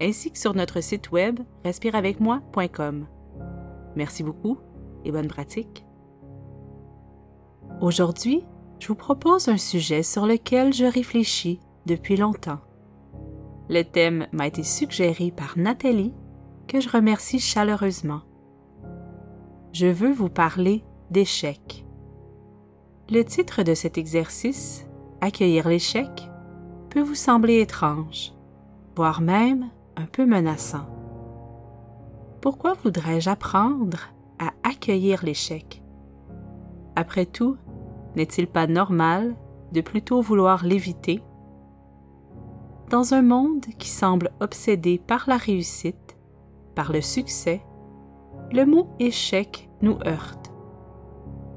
[0.00, 3.06] ainsi que sur notre site web respireavecmoi.com.
[3.96, 4.58] Merci beaucoup
[5.04, 5.84] et bonne pratique.
[7.80, 8.44] Aujourd'hui,
[8.78, 12.60] je vous propose un sujet sur lequel je réfléchis depuis longtemps.
[13.68, 16.14] Le thème m'a été suggéré par Nathalie,
[16.66, 18.22] que je remercie chaleureusement.
[19.72, 21.84] Je veux vous parler d'échecs.
[23.10, 24.86] Le titre de cet exercice,
[25.20, 26.28] Accueillir l'échec,
[26.90, 28.32] peut vous sembler étrange,
[28.96, 30.86] voire même un peu menaçant.
[32.40, 35.82] Pourquoi voudrais-je apprendre à accueillir l'échec?
[36.96, 37.56] Après tout,
[38.16, 39.34] n'est-il pas normal
[39.72, 41.22] de plutôt vouloir l'éviter?
[42.90, 46.18] Dans un monde qui semble obsédé par la réussite,
[46.74, 47.62] par le succès,
[48.50, 50.52] le mot échec nous heurte.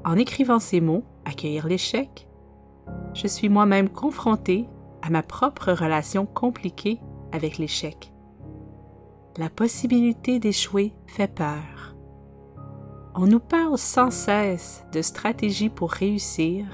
[0.04, 2.28] En écrivant ces mots, accueillir l'échec,
[3.12, 4.68] je suis moi-même confronté
[5.02, 7.00] à ma propre relation compliquée
[7.32, 8.12] avec l'échec.
[9.38, 11.94] La possibilité d'échouer fait peur.
[13.14, 16.64] On nous parle sans cesse de stratégies pour réussir,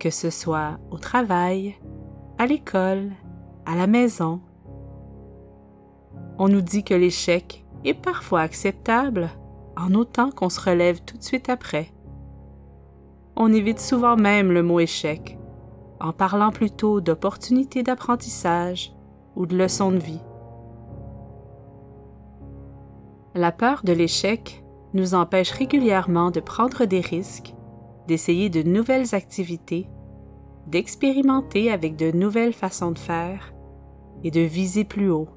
[0.00, 1.76] que ce soit au travail,
[2.38, 3.12] à l'école,
[3.66, 4.40] à la maison.
[6.38, 9.30] On nous dit que l'échec est parfois acceptable
[9.76, 11.92] en autant qu'on se relève tout de suite après.
[13.36, 15.38] On évite souvent même le mot échec
[16.00, 18.92] en parlant plutôt d'opportunités d'apprentissage
[19.36, 20.20] ou de leçons de vie.
[23.34, 27.54] La peur de l'échec nous empêche régulièrement de prendre des risques,
[28.08, 29.88] d'essayer de nouvelles activités,
[30.66, 33.54] d'expérimenter avec de nouvelles façons de faire
[34.24, 35.28] et de viser plus haut.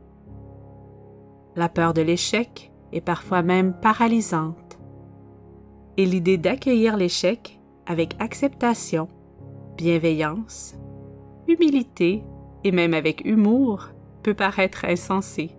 [1.56, 4.80] La peur de l'échec est parfois même paralysante.
[5.98, 9.08] Et l'idée d'accueillir l'échec avec acceptation
[9.78, 10.76] bienveillance,
[11.48, 12.24] humilité
[12.64, 13.90] et même avec humour
[14.24, 15.52] peut paraître insensé.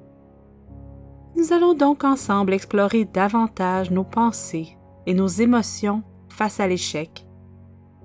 [1.37, 7.27] Nous allons donc ensemble explorer davantage nos pensées et nos émotions face à l'échec,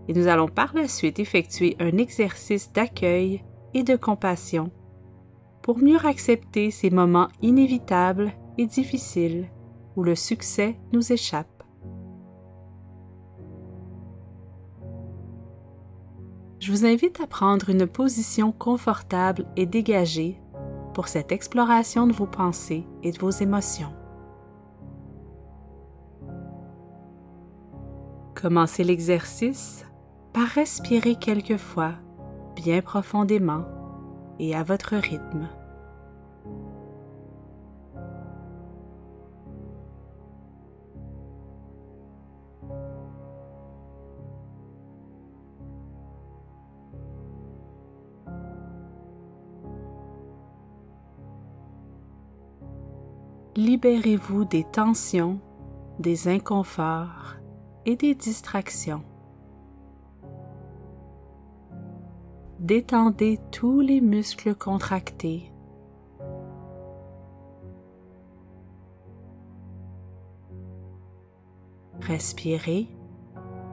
[0.08, 4.72] et nous allons par la suite effectuer un exercice d'accueil et de compassion
[5.62, 9.50] pour mieux accepter ces moments inévitables et difficiles
[9.96, 11.60] où le succès nous échappe.
[16.70, 20.40] je vous invite à prendre une position confortable et dégagée
[21.00, 23.94] pour cette exploration de vos pensées et de vos émotions.
[28.36, 29.86] Commencez l'exercice
[30.34, 31.94] par respirer quelques fois
[32.58, 33.64] bien profondément
[34.40, 35.48] et à votre rythme.
[53.60, 55.40] Libérez-vous des tensions,
[56.00, 57.36] des inconforts
[57.86, 59.04] et des distractions.
[62.60, 65.52] Détendez tous les muscles contractés.
[72.00, 72.88] Respirez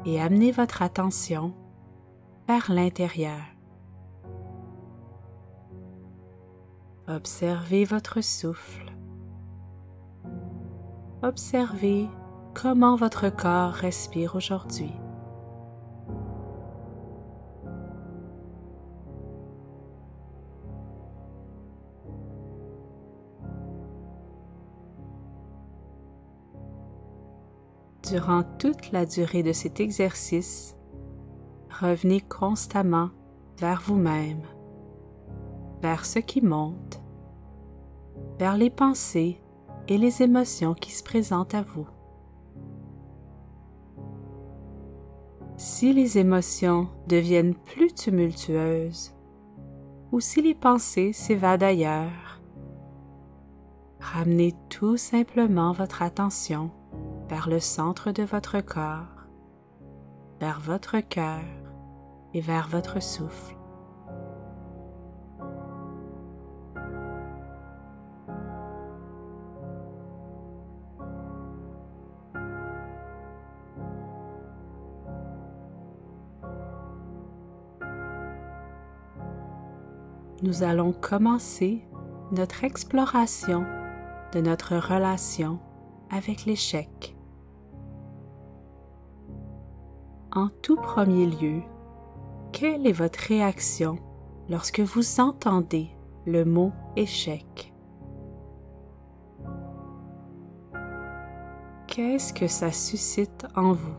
[0.05, 1.55] et amenez votre attention
[2.49, 3.41] vers l'intérieur.
[7.07, 8.96] Observez votre souffle.
[11.27, 12.07] Observez
[12.55, 14.93] comment votre corps respire aujourd'hui.
[28.09, 30.77] Durant toute la durée de cet exercice,
[31.81, 33.11] revenez constamment
[33.59, 34.43] vers vous-même,
[35.83, 37.03] vers ce qui monte,
[38.39, 39.41] vers les pensées
[39.88, 41.86] et les émotions qui se présentent à vous.
[45.56, 49.15] Si les émotions deviennent plus tumultueuses
[50.12, 52.41] ou si les pensées s'évadent ailleurs,
[54.00, 56.71] ramenez tout simplement votre attention
[57.28, 59.27] vers le centre de votre corps,
[60.41, 61.42] vers votre cœur
[62.34, 63.56] et vers votre souffle.
[80.42, 81.83] Nous allons commencer
[82.33, 83.65] notre exploration
[84.33, 85.59] de notre relation
[86.10, 87.16] avec l'échec.
[90.33, 91.62] En tout premier lieu,
[92.53, 93.98] quelle est votre réaction
[94.50, 95.88] lorsque vous entendez
[96.27, 97.72] le mot échec?
[101.86, 103.97] Qu'est-ce que ça suscite en vous?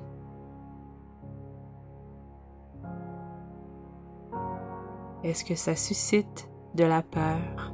[5.23, 7.73] Est-ce que ça suscite de la peur,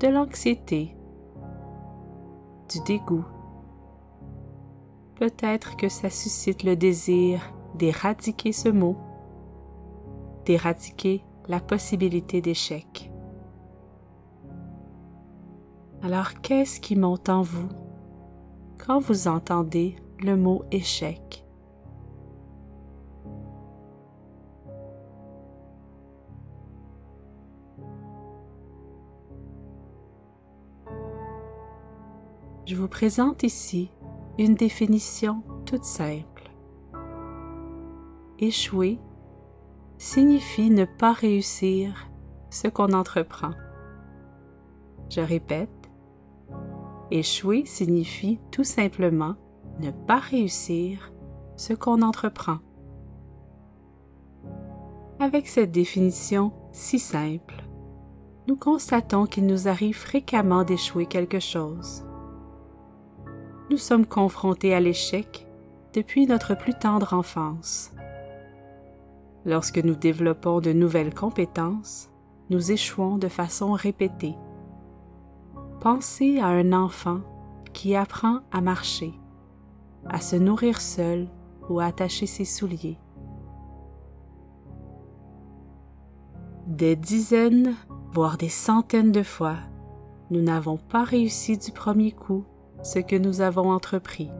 [0.00, 0.94] de l'anxiété,
[2.70, 3.24] du dégoût?
[5.16, 8.96] Peut-être que ça suscite le désir d'éradiquer ce mot,
[10.44, 13.10] d'éradiquer la possibilité d'échec.
[16.02, 17.68] Alors qu'est-ce qui monte en vous
[18.84, 21.43] quand vous entendez le mot échec?
[32.66, 33.90] Je vous présente ici
[34.38, 36.50] une définition toute simple.
[38.38, 38.98] Échouer
[39.98, 42.08] signifie ne pas réussir
[42.50, 43.52] ce qu'on entreprend.
[45.10, 45.68] Je répète,
[47.10, 49.36] échouer signifie tout simplement
[49.80, 51.12] ne pas réussir
[51.56, 52.58] ce qu'on entreprend.
[55.20, 57.62] Avec cette définition si simple,
[58.48, 62.03] nous constatons qu'il nous arrive fréquemment d'échouer quelque chose
[63.70, 65.46] nous sommes confrontés à l'échec
[65.94, 67.92] depuis notre plus tendre enfance.
[69.46, 72.10] Lorsque nous développons de nouvelles compétences,
[72.50, 74.34] nous échouons de façon répétée.
[75.80, 77.20] Pensez à un enfant
[77.72, 79.12] qui apprend à marcher,
[80.06, 81.28] à se nourrir seul
[81.68, 82.98] ou à attacher ses souliers.
[86.66, 87.74] Des dizaines,
[88.12, 89.56] voire des centaines de fois,
[90.30, 92.44] nous n'avons pas réussi du premier coup
[92.84, 94.30] ce que nous avons entrepris.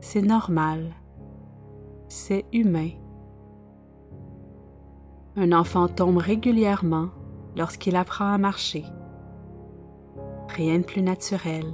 [0.00, 0.92] C'est normal,
[2.08, 2.90] c'est humain.
[5.36, 7.10] Un enfant tombe régulièrement
[7.56, 8.84] lorsqu'il apprend à marcher.
[10.48, 11.72] Rien de plus naturel.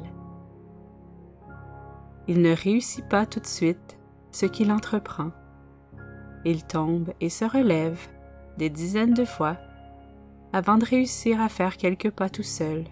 [2.28, 3.98] Il ne réussit pas tout de suite
[4.32, 5.30] ce qu'il entreprend.
[6.44, 8.06] Il tombe et se relève
[8.58, 9.56] des dizaines de fois
[10.52, 12.84] avant de réussir à faire quelques pas tout seul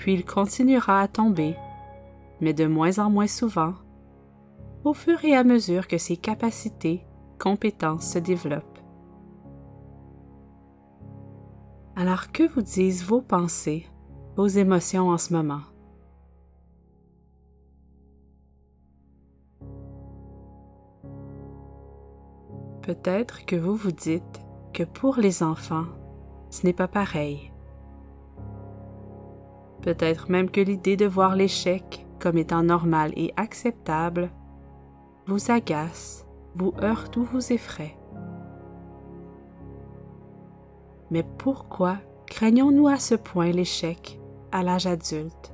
[0.00, 1.54] puis il continuera à tomber,
[2.40, 3.74] mais de moins en moins souvent,
[4.82, 7.04] au fur et à mesure que ses capacités,
[7.38, 8.64] compétences se développent.
[11.96, 13.86] Alors que vous disent vos pensées,
[14.36, 15.60] vos émotions en ce moment?
[22.80, 24.40] Peut-être que vous vous dites
[24.72, 25.88] que pour les enfants,
[26.48, 27.49] ce n'est pas pareil
[29.82, 34.30] peut-être même que l'idée de voir l'échec comme étant normal et acceptable
[35.26, 37.96] vous agace, vous heurte ou vous effraie.
[41.10, 44.20] Mais pourquoi craignons-nous à ce point l'échec
[44.52, 45.52] à l'âge adulte?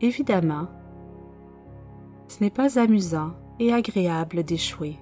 [0.00, 0.66] Évidemment,
[2.26, 4.98] ce n'est pas amusant et agréable d'échouer.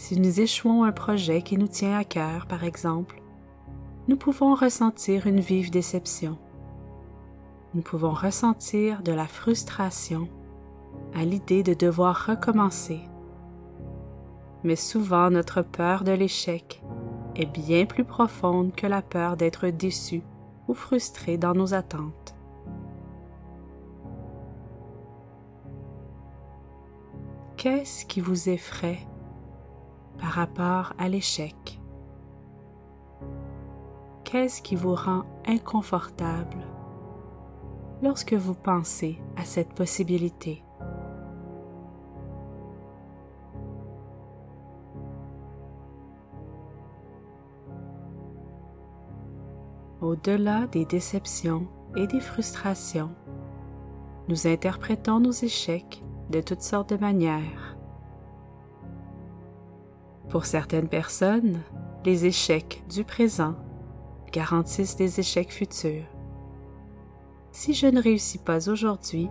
[0.00, 3.20] Si nous échouons un projet qui nous tient à cœur, par exemple,
[4.08, 6.38] nous pouvons ressentir une vive déception.
[7.74, 10.26] Nous pouvons ressentir de la frustration
[11.14, 13.02] à l'idée de devoir recommencer.
[14.64, 16.82] Mais souvent notre peur de l'échec
[17.36, 20.22] est bien plus profonde que la peur d'être déçu
[20.66, 22.34] ou frustré dans nos attentes.
[27.58, 29.06] Qu'est-ce qui vous effraie
[30.20, 31.80] par rapport à l'échec?
[34.24, 36.58] Qu'est-ce qui vous rend inconfortable
[38.02, 40.62] lorsque vous pensez à cette possibilité?
[50.00, 53.10] Au-delà des déceptions et des frustrations,
[54.28, 57.79] nous interprétons nos échecs de toutes sortes de manières.
[60.30, 61.60] Pour certaines personnes,
[62.04, 63.56] les échecs du présent
[64.30, 66.06] garantissent des échecs futurs.
[67.50, 69.28] Si je ne réussis pas aujourd'hui,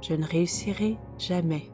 [0.00, 1.70] je ne réussirai jamais.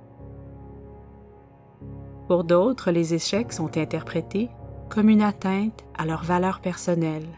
[2.26, 4.50] Pour d'autres, les échecs sont interprétés
[4.88, 7.28] comme une atteinte à leur valeur personnelle.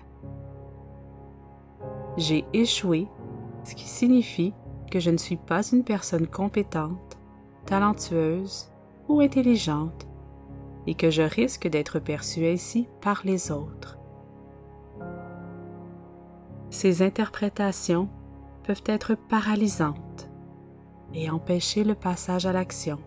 [2.16, 3.08] J'ai échoué,
[3.64, 4.54] ce qui signifie
[4.90, 7.18] que je ne suis pas une personne compétente,
[7.66, 8.70] talentueuse
[9.08, 10.06] ou intelligente
[10.86, 13.98] et que je risque d'être perçue ainsi par les autres.
[16.70, 18.08] Ces interprétations
[18.64, 20.28] peuvent être paralysantes
[21.12, 22.98] et empêcher le passage à l'action.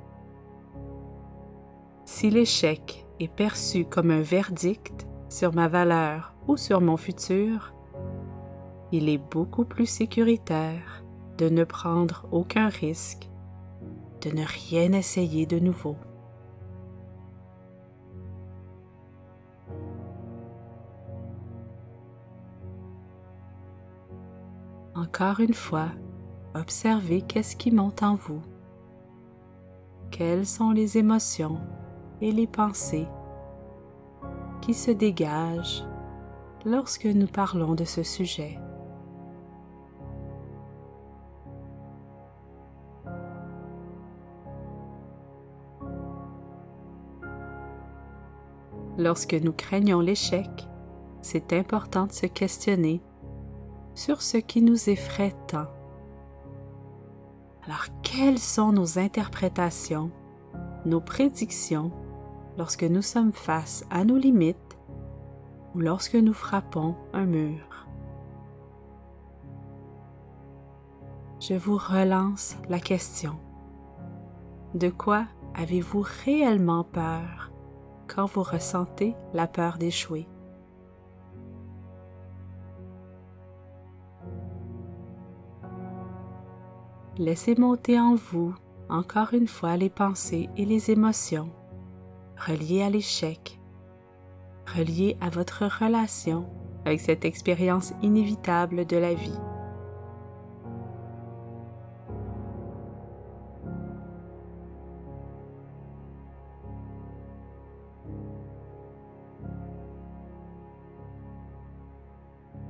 [2.06, 7.74] Si l'échec est perçu comme un verdict sur ma valeur ou sur mon futur,
[8.92, 11.04] il est beaucoup plus sécuritaire
[11.38, 13.30] de ne prendre aucun risque,
[14.22, 15.98] de ne rien essayer de nouveau.
[25.08, 25.88] Encore une fois,
[26.54, 28.42] observez qu'est-ce qui monte en vous.
[30.12, 31.62] Quelles sont les émotions
[32.20, 33.08] et les pensées
[34.62, 35.86] qui se dégagent
[36.66, 38.60] lorsque nous parlons de ce sujet.
[48.98, 50.68] Lorsque nous craignons l'échec,
[51.22, 53.02] c'est important de se questionner
[53.98, 55.66] sur ce qui nous effraie tant.
[57.66, 60.12] Alors, quelles sont nos interprétations,
[60.86, 61.92] nos prédictions
[62.60, 64.78] lorsque nous sommes face à nos limites
[65.74, 67.88] ou lorsque nous frappons un mur?
[71.40, 73.40] Je vous relance la question.
[74.76, 75.26] De quoi
[75.56, 77.52] avez-vous réellement peur
[78.08, 80.28] quand vous ressentez la peur d'échouer?
[87.20, 88.54] Laissez monter en vous
[88.90, 91.50] encore une fois les pensées et les émotions
[92.38, 93.60] reliées à l'échec,
[94.76, 96.46] reliées à votre relation
[96.86, 99.40] avec cette expérience inévitable de la vie.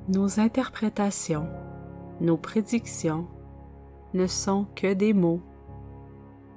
[0.08, 1.50] Nos interprétations,
[2.22, 3.27] nos prédictions
[4.17, 5.41] ne sont que des mots,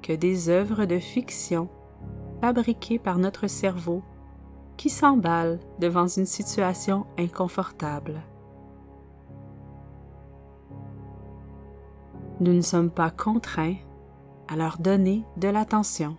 [0.02, 1.68] que des œuvres de fiction
[2.40, 4.02] fabriquées par notre cerveau
[4.76, 8.22] qui s'emballe devant une situation inconfortable.
[12.40, 13.76] Nous ne sommes pas contraints
[14.48, 16.16] à leur donner de l'attention.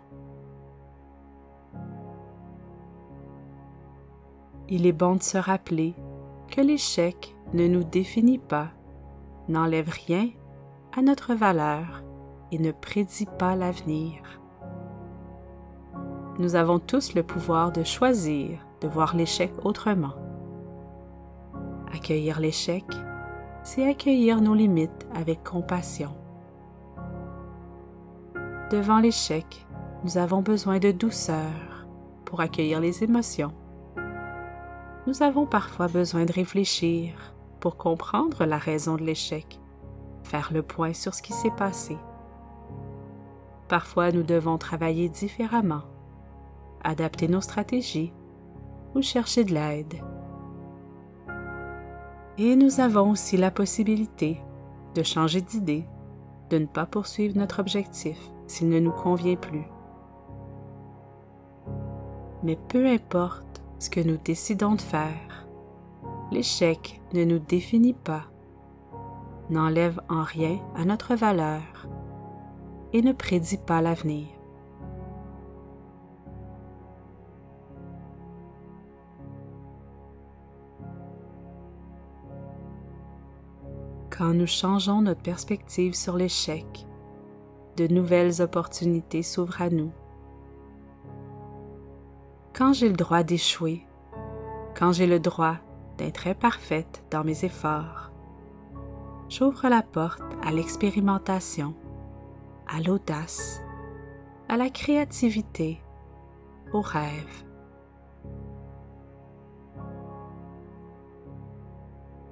[4.70, 5.96] Il est bon de se rappeler
[6.50, 8.70] que l'échec ne nous définit pas,
[9.50, 10.30] n'enlève rien
[10.94, 12.04] à notre valeur
[12.52, 14.42] et ne prédit pas l'avenir.
[16.38, 20.16] Nous avons tous le pouvoir de choisir de voir l'échec autrement.
[21.94, 22.84] Accueillir l'échec,
[23.64, 26.14] c'est accueillir nos limites avec compassion.
[28.72, 29.66] Devant l'échec,
[30.04, 31.86] nous avons besoin de douceur
[32.26, 33.54] pour accueillir les émotions.
[35.06, 39.61] Nous avons parfois besoin de réfléchir pour comprendre la raison de l'échec
[40.32, 41.98] faire le point sur ce qui s'est passé.
[43.68, 45.84] Parfois, nous devons travailler différemment,
[46.84, 48.14] adapter nos stratégies
[48.96, 49.96] ou chercher de l'aide.
[52.38, 54.42] Et nous avons aussi la possibilité
[54.96, 55.86] de changer d'idée,
[56.50, 59.68] de ne pas poursuivre notre objectif s'il ne nous convient plus.
[62.44, 65.46] Mais peu importe ce que nous décidons de faire,
[66.32, 68.31] l'échec ne nous définit pas
[69.52, 71.62] n'enlève en rien à notre valeur
[72.94, 74.28] et ne prédit pas l'avenir.
[84.10, 86.86] Quand nous changeons notre perspective sur l'échec,
[87.78, 89.92] de nouvelles opportunités s'ouvrent à nous.
[92.54, 93.86] Quand j'ai le droit d'échouer,
[94.78, 95.56] quand j'ai le droit
[95.98, 98.11] d'être imparfaite dans mes efforts,
[99.32, 101.74] j'ouvre la porte à l'expérimentation,
[102.68, 103.62] à l'audace,
[104.50, 105.82] à la créativité,
[106.74, 107.46] au rêve.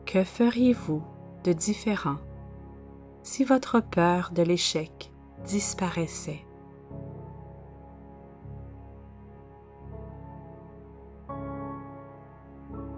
[0.06, 1.02] Que feriez-vous
[1.46, 2.18] de différent
[3.24, 5.14] si votre peur de l'échec
[5.46, 6.46] disparaissait?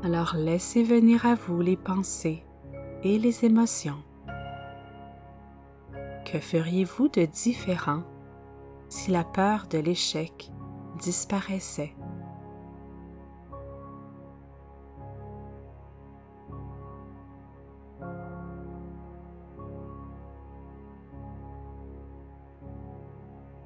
[0.04, 2.44] Alors laissez venir à vous les pensées
[3.04, 4.04] et les émotions.
[6.26, 8.04] Que feriez-vous de différent
[8.90, 10.52] si la peur de l'échec
[11.00, 11.94] disparaissait?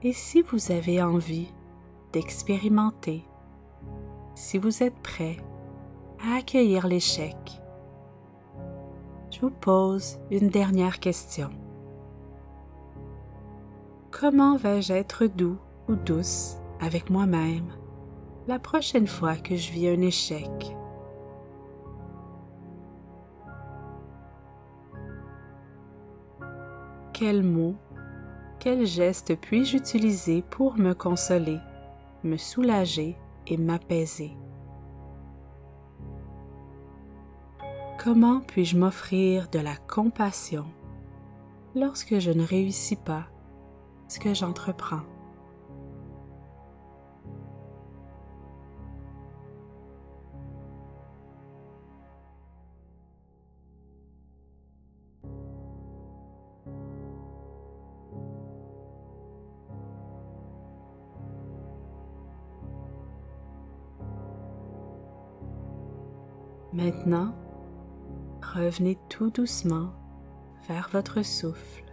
[0.02, 1.52] Et si vous avez envie
[2.14, 3.26] d'expérimenter,
[4.36, 5.38] si vous êtes prêt
[6.24, 7.36] à accueillir l'échec,
[9.36, 11.50] je vous pose une dernière question.
[14.12, 15.58] Comment vais-je être doux
[15.90, 17.68] ou douce avec moi-même
[18.48, 20.50] la prochaine fois que je vis un échec?
[27.12, 27.76] Quels mots,
[28.60, 31.60] quels gestes puis-je utiliser pour me consoler,
[32.24, 34.32] me soulager et m'apaiser?
[38.06, 40.68] Comment puis-je m'offrir de la compassion
[41.74, 43.24] lorsque je ne réussis pas
[44.08, 45.02] ce que j'entreprends?
[66.72, 67.34] Maintenant,
[68.56, 69.90] revenez tout doucement
[70.70, 71.84] vers votre souffle.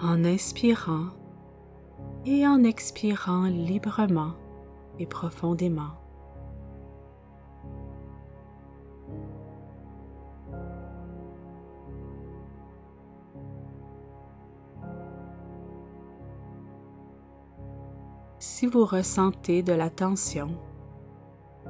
[0.00, 1.06] En inspirant
[2.26, 4.32] et en expirant librement
[4.98, 5.92] et profondément.
[18.40, 20.48] Si vous ressentez de la tension,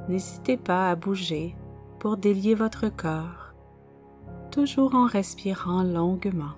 [0.07, 1.55] n'hésitez pas à bouger
[1.99, 3.53] pour délier votre corps,
[4.51, 6.55] toujours en respirant longuement.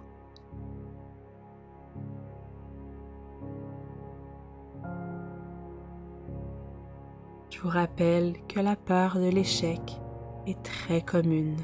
[7.50, 10.00] Je vous rappelle que la peur de l'échec
[10.46, 11.58] est très commune,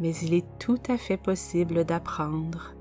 [0.00, 2.74] mais il est tout à fait possible d'apprendre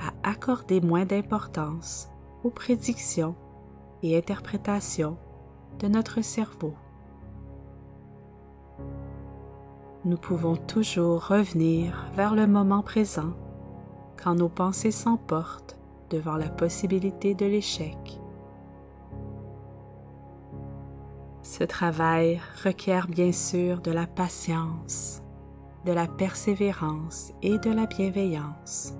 [0.00, 2.08] à accorder moins d'importance
[2.42, 3.36] aux prédictions
[4.02, 5.16] et interprétations
[5.78, 6.74] de notre cerveau.
[10.04, 13.34] Nous pouvons toujours revenir vers le moment présent
[14.22, 15.76] quand nos pensées s'emportent
[16.08, 17.98] devant la possibilité de l'échec.
[21.42, 25.22] Ce travail requiert bien sûr de la patience,
[25.84, 28.94] de la persévérance et de la bienveillance.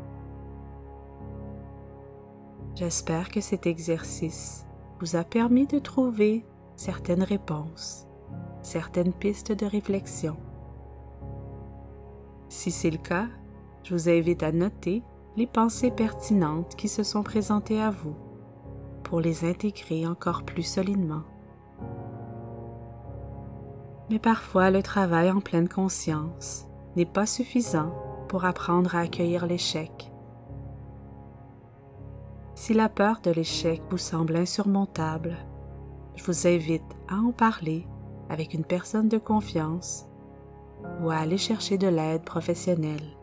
[2.74, 4.66] J'espère que cet exercice
[5.00, 6.44] vous a permis de trouver
[6.76, 8.06] certaines réponses,
[8.62, 10.36] certaines pistes de réflexion
[12.50, 13.28] si c'est le cas,
[13.84, 15.02] je vous invite à noter
[15.36, 18.16] les pensées pertinentes qui se sont présentées à vous
[19.04, 21.22] pour les intégrer encore plus solidement.
[24.10, 27.94] Mais parfois, le travail en pleine conscience n'est pas suffisant
[28.28, 30.12] pour apprendre à accueillir l'échec.
[32.56, 35.36] Si la peur de l'échec vous semble insurmontable,
[36.16, 37.86] je vous invite à en parler
[38.28, 40.09] avec une personne de confiance
[41.00, 43.16] ou à aller chercher de l'aide professionnelle.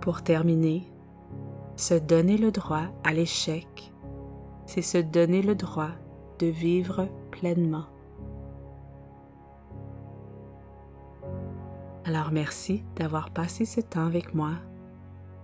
[0.00, 0.84] Pour terminer,
[1.76, 3.92] se donner le droit à l'échec,
[4.66, 5.90] c'est se donner le droit
[6.38, 7.86] de vivre pleinement.
[12.04, 14.52] Alors merci d'avoir passé ce temps avec moi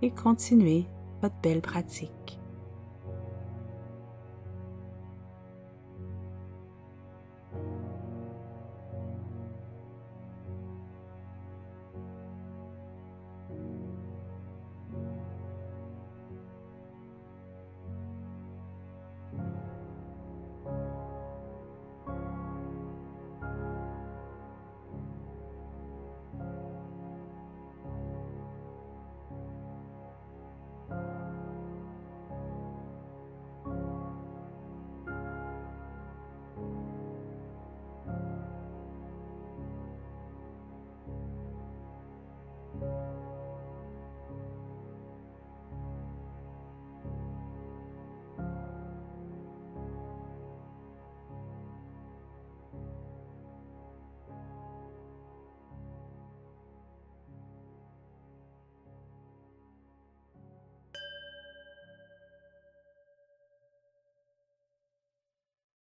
[0.03, 0.87] et continuez
[1.21, 2.41] votre belle pratique.